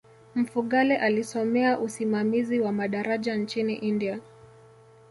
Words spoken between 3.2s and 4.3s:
nchini india